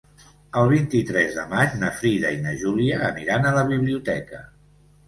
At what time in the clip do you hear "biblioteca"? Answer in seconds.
3.73-4.47